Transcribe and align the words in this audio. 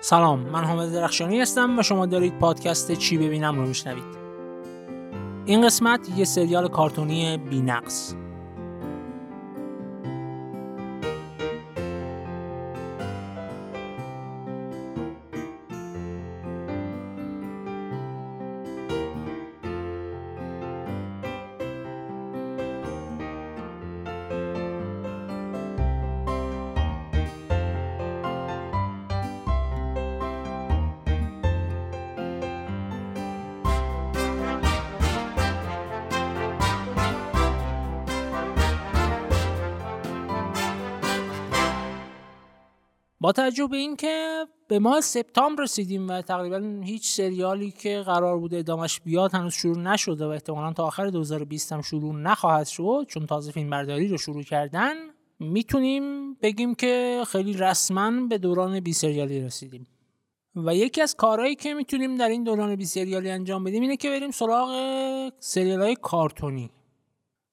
سلام 0.00 0.40
من 0.40 0.64
حامد 0.64 0.92
درخشانی 0.92 1.40
هستم 1.40 1.78
و 1.78 1.82
شما 1.82 2.06
دارید 2.06 2.38
پادکست 2.38 2.92
چی 2.92 3.18
ببینم 3.18 3.56
رو 3.56 3.66
میشنوید. 3.66 4.18
این 5.44 5.66
قسمت 5.66 6.00
یه 6.16 6.24
سریال 6.24 6.68
کارتونی 6.68 7.38
بینقص. 7.38 8.14
با 43.20 43.32
توجه 43.32 43.66
به 43.66 43.76
اینکه 43.76 44.46
به 44.68 44.78
ماه 44.78 45.00
سپتامبر 45.00 45.62
رسیدیم 45.62 46.08
و 46.08 46.22
تقریبا 46.22 46.80
هیچ 46.84 47.08
سریالی 47.08 47.70
که 47.70 48.02
قرار 48.06 48.38
بوده 48.38 48.58
ادامش 48.58 49.00
بیاد 49.00 49.34
هنوز 49.34 49.54
شروع 49.54 49.78
نشده 49.78 50.26
و 50.26 50.28
احتمالا 50.28 50.72
تا 50.72 50.84
آخر 50.84 51.06
2020 51.06 51.72
هم 51.72 51.82
شروع 51.82 52.14
نخواهد 52.14 52.66
شد 52.66 53.04
چون 53.08 53.26
تازه 53.26 53.52
فیلم 53.52 53.70
برداری 53.70 54.08
رو 54.08 54.18
شروع 54.18 54.42
کردن 54.42 54.94
می‌تونیم 55.38 56.34
بگیم 56.34 56.74
که 56.74 57.22
خیلی 57.28 57.52
رسما 57.52 58.26
به 58.26 58.38
دوران 58.38 58.80
بی 58.80 58.92
سریالی 58.92 59.40
رسیدیم. 59.40 59.86
و 60.56 60.74
یکی 60.74 61.02
از 61.02 61.14
کارهایی 61.16 61.54
که 61.54 61.74
می‌تونیم 61.74 62.16
در 62.16 62.28
این 62.28 62.44
دوران 62.44 62.76
بی 62.76 62.84
سریالی 62.84 63.30
انجام 63.30 63.64
بدیم 63.64 63.82
اینه 63.82 63.96
که 63.96 64.10
بریم 64.10 64.30
سراغ 64.30 64.70
سریال 65.38 65.82
های 65.82 65.96
کارتونی. 66.02 66.70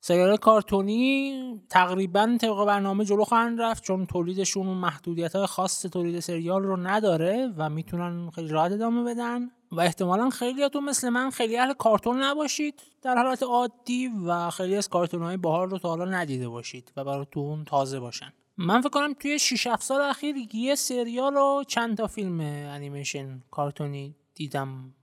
سریال 0.07 0.37
کارتونی 0.37 1.61
تقریبا 1.69 2.37
طبق 2.41 2.65
برنامه 2.65 3.05
جلو 3.05 3.23
خواهند 3.23 3.61
رفت 3.61 3.83
چون 3.83 4.05
تولیدشون 4.05 4.67
محدودیت 4.67 5.35
های 5.35 5.45
خاص 5.45 5.81
تولید 5.81 6.19
سریال 6.19 6.63
رو 6.63 6.77
نداره 6.77 7.53
و 7.57 7.69
می‌تونن 7.69 8.29
خیلی 8.29 8.47
راحت 8.47 8.71
ادامه 8.71 9.03
بدن. 9.03 9.51
و 9.71 9.79
احتمالا 9.79 10.29
خیلیاتون 10.29 10.83
مثل 10.83 11.09
من 11.09 11.29
خیلی 11.29 11.57
اهل 11.57 11.73
کارتون 11.73 12.23
نباشید. 12.23 12.81
در 13.01 13.15
حالت 13.15 13.43
عادی 13.43 14.11
و 14.27 14.49
خیلی 14.49 14.75
از 14.75 14.89
کارتون 14.89 15.21
های 15.21 15.37
باحال 15.37 15.69
رو 15.69 15.77
تا 15.77 15.89
حالا 15.89 16.05
ندیده 16.05 16.49
باشید 16.49 16.91
و 16.97 17.03
براتون 17.03 17.63
تازه 17.63 17.99
باشن. 17.99 18.33
من 18.57 18.81
فکر 18.81 18.89
کنم 18.89 19.13
توی 19.13 19.39
6 19.39 19.67
7 19.67 19.83
سال 19.83 20.01
اخیر 20.01 20.35
یه 20.53 20.75
سریال 20.75 21.37
و 21.37 21.63
چند 21.67 21.97
تا 21.97 22.07
فیلم 22.07 22.39
انیمیشن 22.39 23.43
کارتونی 23.51 24.15
دیدم. 24.35 24.93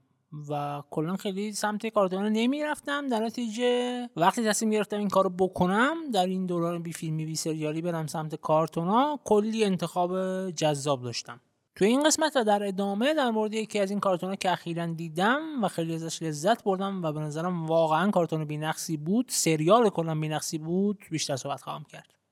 و 0.49 0.83
کلا 0.89 1.15
خیلی 1.15 1.53
سمت 1.53 1.87
کارتون 1.87 2.25
نمی‌رفتم. 2.25 3.07
در 3.07 3.19
نتیجه 3.19 4.09
وقتی 4.15 4.43
تصمیم 4.43 4.71
گرفتم 4.71 4.97
این 4.97 5.09
کارو 5.09 5.29
بکنم 5.29 5.95
در 6.13 6.25
این 6.25 6.45
دوران 6.45 6.83
بی 6.83 6.93
فیلمی 6.93 7.25
بی 7.25 7.35
سریالی 7.35 7.81
برم 7.81 8.07
سمت 8.07 8.35
کارتونا 8.35 9.19
کلی 9.23 9.63
انتخاب 9.63 10.51
جذاب 10.51 11.03
داشتم. 11.03 11.39
توی 11.75 11.87
این 11.87 12.03
قسمت 12.03 12.35
و 12.35 12.43
در 12.43 12.63
ادامه 12.63 13.13
در 13.13 13.31
مورد 13.31 13.53
یکی 13.53 13.79
از 13.79 13.89
این 13.89 13.99
کارتونا 13.99 14.35
که 14.35 14.51
اخیرا 14.51 14.85
دیدم 14.85 15.63
و 15.63 15.67
خیلی 15.67 15.95
ازش 15.95 16.23
لذت 16.23 16.63
بردم 16.63 17.03
و 17.03 17.11
به 17.11 17.19
نظرم 17.19 17.65
واقعا 17.65 18.11
کارتون 18.11 18.45
بینقصی 18.45 18.97
بود 18.97 19.25
سریال 19.29 19.89
کلا 19.89 20.15
بینقصی 20.15 20.57
بود 20.57 21.03
بیشتر 21.11 21.35
صحبت 21.35 21.61
خواهم 21.61 21.83
کرد. 21.83 22.22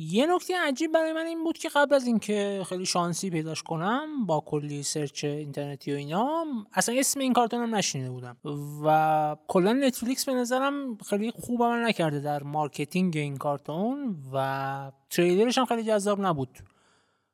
یه 0.00 0.26
نکته 0.26 0.54
عجیب 0.60 0.92
برای 0.92 1.12
من 1.12 1.26
این 1.26 1.44
بود 1.44 1.58
که 1.58 1.68
قبل 1.68 1.94
از 1.94 2.06
اینکه 2.06 2.62
خیلی 2.68 2.86
شانسی 2.86 3.30
پیداش 3.30 3.62
کنم 3.62 4.26
با 4.26 4.40
کلی 4.46 4.82
search 4.82 5.24
اینترنتی 5.24 5.92
و 5.92 5.96
اینا 5.96 6.44
اصلا 6.72 6.94
اسم 6.98 7.20
این 7.20 7.32
کارتون 7.32 7.62
هم 7.62 7.74
نشنیده 7.74 8.10
بودم. 8.10 8.36
و 8.84 9.36
کلا 9.48 9.72
نتفلیکس 9.72 10.24
به 10.24 10.34
نظرم 10.34 10.96
خیلی 10.96 11.30
خوب 11.30 11.62
عمل 11.62 11.86
نکرده 11.86 12.20
در 12.20 12.42
marketing 12.42 13.16
این 13.16 13.36
کارتون 13.36 14.16
و 14.32 14.92
تریلرش 15.10 15.58
هم 15.58 15.64
خیلی 15.64 15.82
جذاب 15.82 16.20
نبود. 16.20 16.58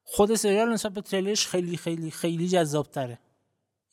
خود 0.04 0.34
سریال 0.34 0.72
نسبت 0.72 0.92
به 0.92 1.00
تریلرش 1.00 1.46
خیلی 1.46 1.76
خیلی 1.76 2.10
خیلی 2.10 2.48
جذاب 2.48 2.86
تره 2.86 3.18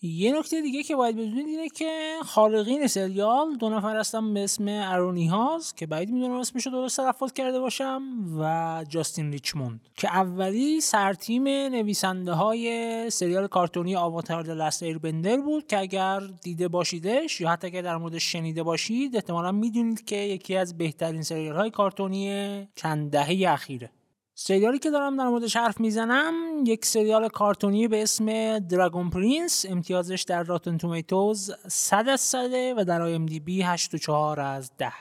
یه 0.08 0.40
نکته 0.40 0.62
دیگه 0.62 0.84
که 0.84 0.96
باید 0.96 1.16
بدونید 1.16 1.48
اینه 1.48 1.70
که 1.70 2.16
خالقین 2.26 2.88
سریال 2.88 3.56
دو 3.56 3.70
نفر 3.70 3.98
هستن 3.98 4.34
به 4.34 4.44
اسم 4.44 4.66
آرون 4.68 5.28
ایهاز 5.28 5.76
که 5.76 5.88
بعید 5.88 6.10
می‌دونم 6.10 6.34
اسمشو 6.34 6.70
درست 6.70 6.98
تلفظ 6.98 7.32
کرده 7.32 7.60
باشم 7.60 8.02
و 8.40 8.86
جاستین 8.90 9.32
ریچموند 9.32 9.80
که 9.96 10.08
اولی 10.08 10.82
سرتیم 10.82 11.44
نویسنده 11.48 12.32
های 12.32 13.10
سریال 13.10 13.48
کارتونی 13.48 13.96
آواتار 13.96 14.44
The 14.44 14.61
Last 14.61 14.84
Airbender 14.84 15.38
بود 15.38 15.68
که 15.68 15.80
اگر 15.80 16.20
دیده 16.42 16.68
باشیدش 16.68 17.42
یا 17.42 17.50
حتی 17.50 17.72
که 17.72 17.82
در 17.82 17.98
موردش 17.98 18.24
شنیده 18.32 18.64
باشید 18.64 19.16
احتمالا 19.16 19.52
می‌دونید 19.52 20.06
که 20.06 20.16
یکی 20.16 20.56
از 20.56 20.78
بهترین 20.78 21.22
سریال 21.22 21.56
های 21.56 21.72
کارتونی 21.72 22.68
چند 22.76 23.12
دهه 23.12 23.52
اخیره. 23.54 23.90
سریالی 24.36 24.80
که 24.80 24.92
دارم 24.92 25.18
در 25.18 25.28
موردش 25.28 25.56
حرف 25.58 25.80
می‌زنم 25.80 26.34
یک 26.66 26.86
سریال 26.86 27.30
کارتونی 27.30 27.88
به 27.88 28.04
اسم 28.04 28.60
Dragon 28.60 29.10
Prince 29.10 29.66
امتیازش 29.70 30.26
در 30.28 30.44
Rotten 30.44 30.78
Tomatoes 30.78 31.52
100 31.68 32.10
از 32.10 32.22
100 32.22 32.50
و 32.78 32.86
در 32.86 33.02
IMDb 33.02 33.64
8.4 33.64 34.10
از 34.40 34.72
10 34.78 34.94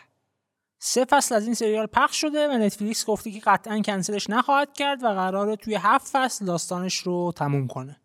سه 0.78 1.04
فصل 1.04 1.34
از 1.34 1.44
این 1.44 1.54
سریال 1.54 1.86
پخش 1.86 2.20
شده 2.20 2.48
و 2.48 2.52
نتفلیکس 2.52 3.06
گفته 3.06 3.30
که 3.30 3.40
قطعا 3.40 3.80
کنسلش 3.80 4.30
نخواهد 4.30 4.72
کرد 4.72 5.04
و 5.04 5.06
قراره 5.06 5.56
توی 5.56 5.74
هفت 5.74 6.08
فصل 6.12 6.44
داستانش 6.44 6.96
رو 6.96 7.32
تموم 7.36 7.66
کنه. 7.66 8.00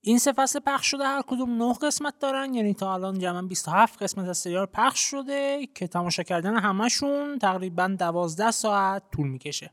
این 0.00 0.18
سه 0.18 0.32
فصل 0.32 0.60
پخش 0.60 0.86
شده 0.86 1.04
هر 1.04 1.22
کدوم 1.22 1.62
9 1.62 1.74
قسمت 1.82 2.18
دارن 2.18 2.54
یعنی 2.54 2.74
تا 2.74 2.94
الان 2.94 3.18
جمعا 3.18 3.42
27 3.42 4.02
قسمت 4.02 4.28
از 4.28 4.38
سریال 4.38 4.66
پخش 4.66 5.00
شده 5.00 5.68
که 5.74 5.86
تماشا 5.86 6.22
کردن 6.22 6.56
همشون 6.58 7.38
تقریبا 7.38 7.96
12 7.98 8.50
ساعت 8.50 9.02
طول 9.12 9.28
می‌کشه. 9.28 9.70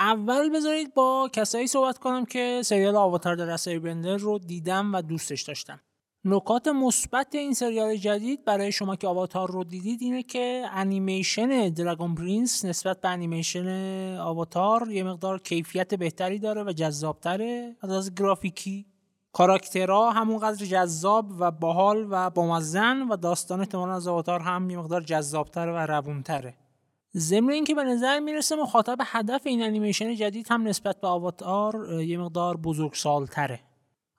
اول 0.00 0.50
بذارید 0.50 0.94
با 0.94 1.30
کسایی 1.32 1.66
صحبت 1.66 1.98
کنم 1.98 2.24
که 2.24 2.62
سریال 2.64 2.96
آواتار 2.96 3.36
در 3.36 3.44
رسای 3.44 3.78
بندر 3.78 4.16
رو 4.16 4.38
دیدم 4.38 4.94
و 4.94 5.02
دوستش 5.02 5.42
داشتم. 5.42 5.80
نکات 6.24 6.68
مثبت 6.68 7.34
این 7.34 7.54
سریال 7.54 7.96
جدید 7.96 8.44
برای 8.44 8.72
شما 8.72 8.96
که 8.96 9.08
آواتار 9.08 9.50
رو 9.50 9.64
دیدید 9.64 10.02
اینه 10.02 10.22
که 10.22 10.64
انیمیشن 10.72 11.68
Dragon 11.68 12.14
Prince 12.14 12.64
نسبت 12.64 13.00
به 13.00 13.08
انیمیشن 13.08 13.68
آواتار 14.16 14.90
یه 14.90 15.02
مقدار 15.02 15.38
کیفیت 15.38 15.94
بهتری 15.94 16.38
داره 16.38 16.64
و 16.64 16.72
جذابتره. 16.72 17.76
از 17.82 18.14
گرافیکی 18.14 18.86
کاراکترها 19.32 20.10
همونقدر 20.10 20.66
جذاب 20.66 21.26
و 21.38 21.50
باحال 21.50 22.06
و 22.10 22.30
بامزه‌ن 22.30 23.02
و 23.02 23.16
داستان 23.16 23.60
احتمالا 23.60 23.94
از 23.94 24.08
آواتار 24.08 24.40
هم 24.40 24.70
یه 24.70 24.78
مقدار 24.78 25.00
جذابتر 25.00 25.68
و 25.68 25.86
روونتره. 25.86 26.54
ضمن 27.16 27.50
اینکه 27.50 27.74
به 27.74 27.84
نظر 27.84 28.20
می‌رسه 28.20 28.56
مخاطب 28.56 28.98
هدف 29.04 29.46
این 29.46 29.62
انیمیشن 29.62 30.14
جدید 30.14 30.46
هم 30.50 30.68
نسبت 30.68 31.00
به 31.00 31.08
آواتار 31.08 32.02
یه 32.02 32.18
مقدار 32.18 32.56
بزرگسالتره. 32.56 33.60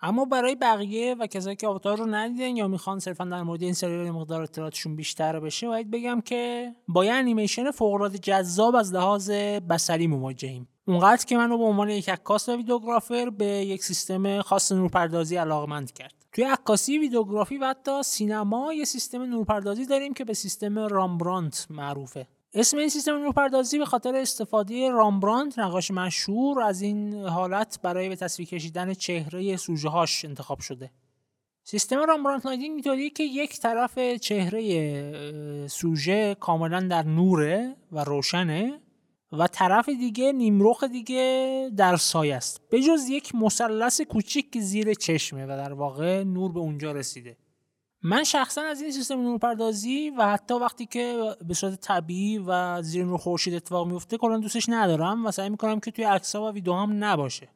اما 0.01 0.25
برای 0.25 0.55
بقیه 0.55 1.15
و 1.19 1.27
کسایی 1.27 1.55
که 1.55 1.67
آواتار 1.67 1.97
رو 1.97 2.05
ندیدن 2.05 2.57
یا 2.57 2.67
می‌خوان 2.67 2.99
صرفا 2.99 3.25
در 3.25 3.43
مورد 3.43 3.63
این 3.63 3.73
سریال 3.73 4.11
مقدار 4.11 4.41
اطلاعاتشون 4.41 4.95
بیشتر 4.95 5.39
بشه 5.39 5.67
باید 5.67 5.91
بگم 5.91 6.21
که 6.21 6.71
با 6.87 7.05
یه 7.05 7.13
انیمیشن 7.13 7.71
فوق 7.71 8.07
جذاب 8.07 8.75
از 8.75 8.93
لحاظ 8.93 9.29
بصری 9.69 10.07
مواجهیم. 10.07 10.67
اونقدر 10.87 11.25
که 11.25 11.37
منو 11.37 11.57
به 11.57 11.63
عنوان 11.63 11.89
یک 11.89 12.09
عکاس 12.09 12.49
و 12.49 12.55
ویدیوگرافر 12.55 13.29
به 13.29 13.45
یک 13.45 13.83
سیستم 13.83 14.41
خاص 14.41 14.71
نورپردازی 14.71 15.35
علاقمند 15.35 15.91
کرد. 15.91 16.13
توی 16.31 16.43
عکاسی 16.43 16.97
ویدیوگرافی 16.97 17.57
و 17.57 17.65
حتی 17.65 18.03
سینما 18.03 18.73
یه 18.73 18.85
سیستم 18.85 19.21
نورپردازی 19.21 19.85
داریم 19.85 20.13
که 20.13 20.25
به 20.25 20.33
سیستم 20.33 20.79
رامبرانت 20.79 21.67
معروفه. 21.69 22.27
اسم 22.53 22.77
این 22.77 22.89
سیستم 22.89 23.11
نورپردازی 23.11 23.77
به 23.79 23.85
خاطر 23.85 24.15
استفاده 24.15 24.89
رامبرانت 24.89 25.59
نقاش 25.59 25.91
مشهور 25.91 26.61
از 26.61 26.81
این 26.81 27.13
حالت 27.13 27.79
برای 27.83 28.09
به 28.09 28.15
تصویر 28.15 28.47
کشیدن 28.49 28.93
چهره 28.93 29.57
سوژه 29.57 29.89
هاش 29.89 30.25
انتخاب 30.25 30.59
شده. 30.59 30.91
سیستم 31.63 31.99
Rembrandt 32.07 32.45
lighting 32.45 32.71
اینطوریه 32.71 33.09
که 33.09 33.23
یک 33.23 33.59
طرف 33.59 33.99
چهره 33.99 35.67
سوژه 35.67 36.35
کاملا 36.35 36.79
در 36.79 37.03
نوره 37.03 37.75
و 37.91 38.03
روشنه 38.03 38.79
و 39.31 39.47
طرف 39.47 39.89
دیگه 39.89 40.31
نیم‌رخ 40.31 40.83
دیگه 40.83 41.69
در 41.77 41.97
سایه 41.97 42.35
است. 42.35 42.61
به 42.69 42.81
جز 42.81 43.09
یک 43.09 43.35
مثلث 43.35 44.01
کوچیک 44.01 44.51
که 44.51 44.61
زیر 44.61 44.93
چشمه 44.93 45.45
و 45.45 45.47
در 45.47 45.73
واقع 45.73 46.23
نور 46.23 46.51
به 46.51 46.59
اونجا 46.59 46.91
رسیده. 46.91 47.37
من 48.03 48.23
شخصا 48.23 48.61
از 48.61 48.81
این 48.81 48.91
سیستم 48.91 49.21
نورپردازی 49.21 50.09
و 50.09 50.27
حتی 50.27 50.53
وقتی 50.53 50.85
که 50.85 51.35
به 51.47 51.53
صورت 51.53 51.81
طبیعی 51.81 52.37
و 52.47 52.81
زیر 52.81 53.05
نور 53.05 53.17
خورشید 53.17 53.53
اتفاق 53.53 53.87
میفته 53.87 54.17
کلا 54.17 54.37
دوستش 54.37 54.69
ندارم 54.69 55.25
و 55.25 55.31
سعی 55.31 55.49
می‌کنم 55.49 55.79
که 55.79 55.91
توی 55.91 56.03
عکس‌ها 56.03 56.45
و 56.45 56.53
ویدیوهام 56.53 57.03
نباشه. 57.03 57.49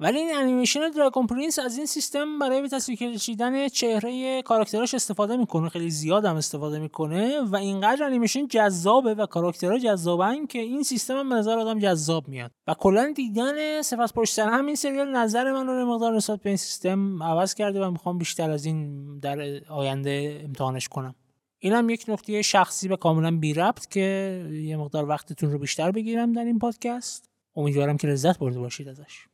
ولی 0.00 0.18
این 0.18 0.36
انیمیشن 0.36 0.90
Dragon 0.90 1.26
Prince 1.26 1.58
از 1.58 1.76
این 1.76 1.86
سیستم 1.86 2.38
برای 2.38 2.62
به 2.62 2.68
تصویر 2.68 2.98
کشیدن 2.98 3.68
چهره 3.68 4.42
کاراکتراش 4.42 4.94
استفاده 4.94 5.36
می‌کنه. 5.36 5.68
خیلی 5.68 5.90
زیاد 5.90 6.24
هم 6.24 6.36
استفاده 6.36 6.78
می‌کنه 6.78 7.40
و 7.40 7.56
اینقدر 7.56 8.04
انیمیشن 8.04 8.46
جذابه 8.46 9.14
و 9.14 9.26
کاراکترها 9.26 9.78
جذابن 9.78 10.46
که 10.46 10.58
این 10.58 10.82
سیستم 10.82 11.16
هم 11.16 11.28
به 11.28 11.34
نظر 11.34 11.58
آدم 11.58 11.78
جذاب 11.78 12.28
میاد. 12.28 12.50
و 12.66 12.74
کلا 12.74 13.12
دیدن 13.16 13.82
سه 13.82 13.94
فصل 13.94 14.12
پشت 14.12 14.34
سر 14.34 14.48
هم 14.48 14.66
این 14.66 14.74
سریال 14.74 15.16
نظر 15.16 15.52
من 15.52 15.66
رو 15.66 15.80
یه 15.80 15.94
مقدار 15.94 16.16
نسبت 16.16 16.40
به 16.40 16.50
این 16.50 16.56
سیستم 16.56 17.22
عوض 17.22 17.54
کرده 17.54 17.84
و 17.84 17.90
می‌خوام 17.90 18.18
بیشتر 18.18 18.50
از 18.50 18.64
این 18.64 19.18
در 19.18 19.60
آینده 19.68 20.40
امتحانش 20.44 20.88
کنم. 20.88 21.14
اینم 21.58 21.90
یک 21.90 22.04
نکته 22.08 22.42
شخصی 22.42 22.88
و 22.88 22.96
کاملا 22.96 23.36
بی 23.36 23.54
ربط 23.54 23.86
که 23.86 24.46
یه 24.52 24.76
مقدار 24.76 25.08
وقتتون 25.08 25.50
رو 25.50 25.58
بیشتر 25.58 25.90
بگیرم 25.90 26.32
در 26.32 26.44
این 26.44 26.58
پادکست. 26.58 27.30
امیدوارم 27.56 27.96
که 27.96 28.08
لذت 28.08 28.38
برده 28.38 28.58
باشید 28.58 28.88
ازش. 28.88 29.26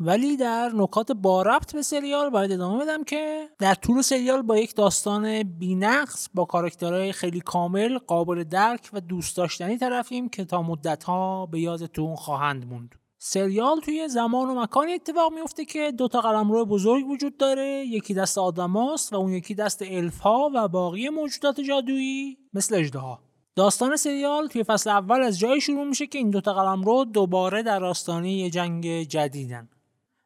ولی 0.00 0.36
در 0.36 0.70
نکات 0.74 1.12
با 1.12 1.42
ربط 1.42 1.74
به 1.74 1.82
سریال 1.82 2.30
باید 2.30 2.52
ادامه 2.52 2.84
بدم 2.84 3.04
که 3.04 3.48
در 3.58 3.74
طول 3.74 4.02
سریال 4.02 4.42
با 4.42 4.58
یک 4.58 4.74
داستان 4.74 5.42
بینقص 5.42 6.28
با 6.34 6.44
کاراکترهای 6.44 7.12
خیلی 7.12 7.40
کامل 7.40 7.98
قابل 7.98 8.44
درک 8.44 8.90
و 8.92 9.00
دوست 9.00 9.36
داشتنی 9.36 9.78
طرفیم 9.78 10.28
که 10.28 10.44
تا 10.44 10.62
مدتها 10.62 11.46
به 11.46 11.60
یادتون 11.60 12.16
خواهند 12.16 12.66
موند. 12.66 12.94
سریال 13.20 13.80
توی 13.80 14.08
زمان 14.08 14.48
و 14.48 14.62
مکانی 14.62 14.92
اتفاق 14.92 15.32
میفته 15.32 15.64
که 15.64 15.92
دو 15.92 16.08
تا 16.08 16.20
قلمرو 16.20 16.64
بزرگ 16.66 17.06
وجود 17.06 17.36
داره 17.36 17.84
یکی 17.86 18.14
دست 18.14 18.38
آدماست 18.38 19.12
و 19.12 19.16
اون 19.16 19.32
یکی 19.32 19.54
دست 19.54 19.82
الف 19.82 20.18
ها 20.18 20.50
و 20.54 20.68
باقی 20.68 21.08
موجودات 21.08 21.60
جادویی 21.60 22.38
مثل 22.54 22.74
اجدها 22.74 23.20
داستان 23.56 23.96
سریال 23.96 24.46
توی 24.46 24.64
فصل 24.64 24.90
اول 24.90 25.22
از 25.22 25.38
جایی 25.38 25.60
شروع 25.60 25.84
میشه 25.84 26.06
که 26.06 26.18
این 26.18 26.30
دوتا 26.30 26.54
قلمرو 26.54 27.04
دوباره 27.04 27.62
در 27.62 27.84
آستانه 27.84 28.32
یه 28.32 28.50
جنگ 28.50 29.02
جدیدن. 29.02 29.68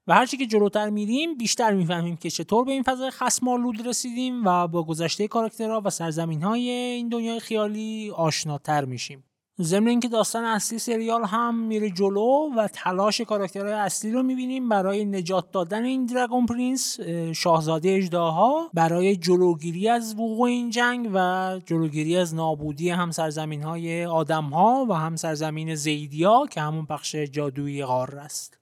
و 0.06 0.14
هرچی 0.14 0.36
که 0.36 0.46
جلوتر 0.46 0.90
میریم 0.90 1.36
بیشتر 1.36 1.74
می‌فهمیم 1.74 2.16
که 2.16 2.30
چطور 2.30 2.64
به 2.64 2.72
این 2.72 2.82
فضای 2.82 3.10
خسمالود 3.10 3.86
رسیدیم 3.86 4.44
و 4.44 4.68
با 4.68 4.82
گذشته 4.82 5.28
کاراکترها 5.28 5.82
و 5.84 5.90
سرزمین 5.90 6.42
های 6.42 6.70
این 6.70 7.08
دنیای 7.08 7.40
خیالی 7.40 8.10
آشناتر 8.10 8.84
میشیم. 8.84 9.24
ضمن 9.60 9.88
اینکه 9.88 10.08
داستان 10.08 10.44
اصلی 10.44 10.78
سریال 10.78 11.24
هم 11.24 11.58
میره 11.58 11.90
جلو 11.90 12.50
و 12.56 12.68
تلاش 12.72 13.20
کاراکترهای 13.20 13.72
اصلی 13.72 14.12
رو 14.12 14.22
می‌بینیم 14.22 14.68
برای 14.68 15.04
نجات 15.04 15.50
دادن 15.50 15.84
این 15.84 16.06
دراگون 16.06 16.46
پرینس 16.46 17.00
شاهزاده 17.34 17.90
اجداها 17.90 18.70
برای 18.74 19.16
جلوگیری 19.16 19.88
از 19.88 20.14
وقوع 20.14 20.48
این 20.48 20.70
جنگ 20.70 21.10
و 21.14 21.60
جلوگیری 21.66 22.16
از 22.16 22.34
نابودی 22.34 22.90
هم 22.90 23.10
سرزمین 23.10 23.62
های 23.62 24.04
آدم 24.04 24.44
ها 24.44 24.86
و 24.88 24.92
هم 24.92 25.16
سرزمین 25.16 25.74
زیدیا 25.74 26.46
که 26.50 26.60
همون 26.60 26.86
بخش 26.90 27.16
جادویی 27.16 27.84
غار 27.84 28.16
است. 28.16 28.61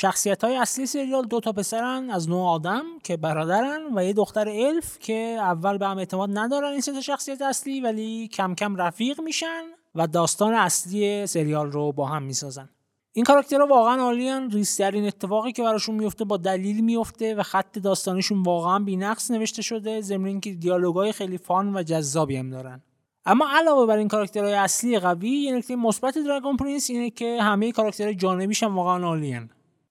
شخصیت 0.00 0.44
های 0.44 0.56
اصلی 0.56 0.86
سریال 0.86 1.26
دو 1.26 1.40
تا 1.40 1.52
پسرن 1.52 2.10
از 2.10 2.28
نوع 2.28 2.48
آدم 2.48 2.84
که 3.02 3.16
برادرن 3.16 3.82
و 3.94 4.04
یه 4.04 4.12
دختر 4.12 4.48
الف 4.48 4.98
که 4.98 5.36
اول 5.40 5.78
به 5.78 5.86
هم 5.86 5.98
اعتماد 5.98 6.30
ندارن 6.32 6.72
این 6.72 6.80
سه 6.80 7.00
شخصیت 7.00 7.42
اصلی 7.42 7.80
ولی 7.80 8.28
کم 8.28 8.54
کم 8.54 8.76
رفیق 8.76 9.20
میشن 9.20 9.62
و 9.94 10.06
داستان 10.06 10.54
اصلی 10.54 11.26
سریال 11.26 11.72
رو 11.72 11.92
با 11.92 12.06
هم 12.06 12.22
می‌سازن. 12.22 12.68
این 13.12 13.24
کاراکترها 13.24 13.66
واقعا 13.66 14.02
عالی‌ان. 14.02 14.50
ریزترین 14.50 15.06
اتفاقی 15.06 15.52
که 15.52 15.62
براشون 15.62 15.94
میفته 15.94 16.24
با 16.24 16.36
دلیل 16.36 16.84
میفته 16.84 17.34
و 17.34 17.42
خط 17.42 17.78
داستانشون 17.78 18.42
واقعا 18.42 18.78
بینقص 18.78 19.30
نوشته 19.30 19.62
شده 19.62 20.00
ضمن 20.00 20.26
اینکه 20.26 20.52
دیالوگای 20.52 21.12
خیلی 21.12 21.38
fun 21.38 21.76
و 21.76 21.82
جذابی 21.82 22.36
هم 22.36 22.50
دارن. 22.50 22.82
اما 23.26 23.48
علاوه 23.50 23.86
بر 23.86 23.96
این 23.96 24.08
کاراکترهای 24.08 24.54
اصلی 24.54 24.98
قوی 24.98 25.30
یه 25.30 25.56
نکته 25.56 25.76
مثبت 25.76 26.18
Dragon 26.18 26.56
Prince 26.56 26.90
اینه 26.90 27.10
که 27.10 27.42
همه 27.42 27.72
کاراکترهای 27.72 28.14
جانبیش 28.14 28.62
هم 28.62 28.76
واقعا 28.76 29.06
عالی‌ان. 29.06 29.50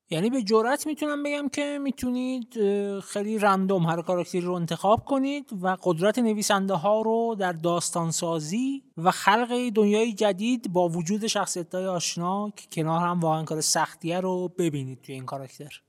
یعنی 0.10 0.30
به 0.30 0.42
جرات 0.42 0.88
می‌تونم 0.88 1.24
بگم 1.24 1.50
که 1.50 1.80
می‌تونید 1.82 2.58
خیلی 3.00 3.38
رندوم 3.40 3.86
هر 3.86 4.02
کاراکتری 4.02 4.42
رو 4.42 4.54
انتخاب 4.54 5.06
کنید 5.06 5.50
و 5.62 5.78
قدرت 5.84 6.20
نویسنده 6.20 6.74
ها 6.74 7.02
رو 7.02 7.36
در 7.40 7.52
داستان 7.52 8.12
سازی 8.12 8.84
و 8.98 9.12
خلق 9.12 9.70
دنیای 9.76 10.14
جدید 10.14 10.74
با 10.74 10.90
وجود 10.90 11.28
شخصیت 11.28 11.76
های 11.76 11.88
آشنا 11.88 12.50
که 12.56 12.68
کنار 12.72 13.02
هم 13.02 13.20
واقعا 13.20 13.44
کار 13.44 13.62
سختیه 13.62 14.20
رو 14.20 14.48
ببینید 14.48 15.02
توی 15.02 15.16
این 15.16 15.26
کاراکتر. 15.26 15.82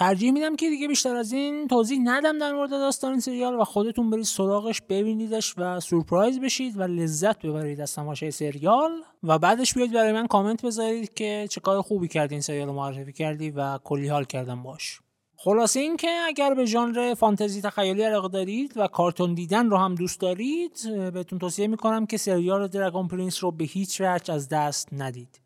ترجیح 0.00 0.32
میدم 0.32 0.56
که 0.56 0.70
دیگه 0.70 0.88
بیشتر 0.88 1.16
از 1.16 1.32
این 1.32 1.68
توضیح 1.68 2.00
ندم 2.04 2.38
در 2.38 2.52
مورد 2.52 2.70
داستان 2.70 3.10
این 3.10 3.20
سریال 3.20 3.54
و 3.54 3.64
خودتون 3.64 4.10
برید 4.10 4.24
سراغش 4.24 4.82
ببینیدش 4.88 5.54
و 5.58 5.80
سورپرایز 5.80 6.40
بشید 6.40 6.78
و 6.78 6.82
لذت 6.82 7.46
ببرید 7.46 7.80
از 7.80 7.94
تماشای 7.94 8.30
سریال 8.30 8.90
و 9.22 9.38
بعدش 9.38 9.74
بیاید 9.74 9.92
برای 9.92 10.12
من 10.12 10.26
کامنت 10.26 10.64
بذارید 10.64 11.14
که 11.14 11.46
چه 11.50 11.60
کار 11.60 11.82
خوبی 11.82 12.08
کردی 12.08 12.34
این 12.34 12.42
سریال 12.42 12.68
رو 12.68 12.74
معرفی 12.74 13.12
کردی 13.12 13.50
و 13.50 13.78
کلی 13.78 14.08
حال 14.08 14.24
کردم 14.24 14.62
باش. 14.62 15.00
خلاصه 15.36 15.80
این 15.80 15.96
که 15.96 16.10
اگر 16.26 16.54
به 16.54 16.64
ژانر 16.64 17.14
فانتزی 17.14 17.60
تخیلی 17.60 18.02
علاقه 18.02 18.28
دارید 18.28 18.72
و 18.76 18.86
کارتون 18.86 19.34
دیدن 19.34 19.70
رو 19.70 19.76
هم 19.76 19.94
دوست 19.94 20.20
دارید 20.20 20.72
بهتون 21.14 21.38
توصیه 21.38 21.66
می‌کنم 21.66 22.06
که 22.06 22.16
سریال 22.16 22.68
دراگون 22.68 23.08
پرینس 23.08 23.44
رو 23.44 23.50
به 23.50 23.64
هیچ 23.64 24.00
وجه 24.00 24.34
از 24.34 24.48
دست 24.48 24.88
ندید. 24.92 25.40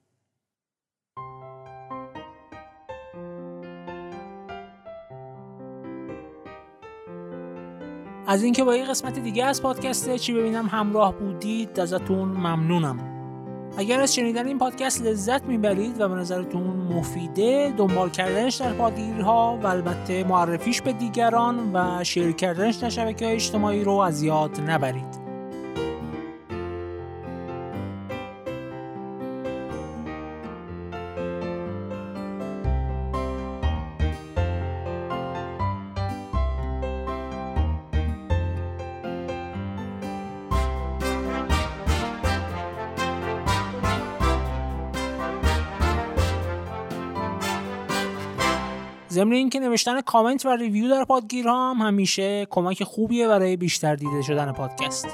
از 8.26 8.42
اینکه 8.42 8.64
با 8.64 8.76
یه 8.76 8.84
قسمت 8.84 9.18
دیگه 9.18 9.44
از 9.44 9.62
پادکست 9.62 10.16
چی 10.16 10.32
ببینم 10.32 10.66
همراه 10.66 11.14
بودید 11.14 11.80
ازتون 11.80 12.28
ممنونم. 12.28 12.98
اگر 13.78 14.00
از 14.00 14.14
شنیدن 14.14 14.46
این 14.46 14.58
پادکست 14.58 15.02
لذت 15.02 15.44
می‌برید 15.44 16.00
و 16.00 16.08
به 16.08 16.14
نظرتون 16.14 16.76
مفیده 16.76 17.74
دنبال 17.76 18.10
کردنش 18.10 18.56
در 18.56 18.72
پادگیرها 18.72 19.58
و 19.62 19.66
البته 19.66 20.24
معرفیش 20.24 20.82
به 20.82 20.92
دیگران 20.92 21.70
و 21.74 22.04
شیر 22.04 22.32
کردنش 22.32 22.74
در 22.74 22.88
شبکه 22.88 23.32
اجتماعی 23.32 23.84
رو 23.84 23.92
از 23.92 24.22
یاد 24.22 24.70
نبرید. 24.70 25.23
ضمن 49.14 49.32
اینکه 49.32 49.60
نوشتن 49.60 50.00
کامنت 50.00 50.46
و 50.46 50.56
ریویو 50.56 50.88
در 50.88 51.04
پادگیرها 51.04 51.70
هم 51.70 51.86
همیشه 51.86 52.46
کمک 52.50 52.84
خوبیه 52.84 53.28
برای 53.28 53.56
بیشتر 53.56 53.96
دیده 53.96 54.22
شدن 54.22 54.52
پادکست. 54.52 55.08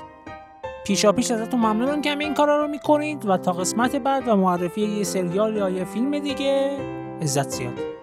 پیشا 0.86 1.12
پیش 1.12 1.30
ازتون 1.30 1.60
ممنونم 1.60 2.02
که 2.02 2.18
این 2.18 2.34
کارا 2.34 2.62
رو 2.62 2.68
می‌کنید 2.68 3.26
و 3.26 3.36
تا 3.36 3.52
قسمت 3.52 3.96
بعد 3.96 4.28
و 4.28 4.36
معرفی 4.36 4.80
یه 4.80 5.04
سریال 5.04 5.56
یا 5.56 5.70
یه 5.70 5.84
فیلم 5.84 6.18
دیگه 6.18 6.78
عزت 7.22 7.48
زیاد. 7.48 7.99